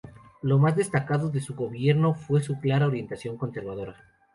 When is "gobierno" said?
1.53-2.15